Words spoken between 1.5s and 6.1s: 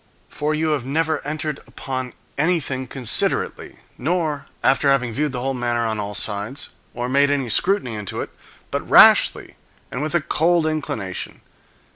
upon anything considerately, nor after having viewed the whole matter on